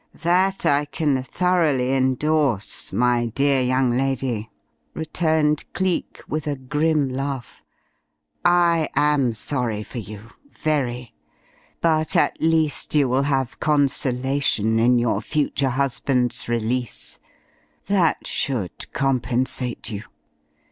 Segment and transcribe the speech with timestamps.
[0.23, 4.49] That I can thoroughly endorse, my dear young lady,"
[4.95, 7.61] returned Cleek with a grim laugh.
[8.43, 10.29] "I am sorry for you
[10.59, 11.13] very.
[11.81, 17.19] But at least you will have consolation in your future husband's release.
[17.85, 20.01] That should compensate you.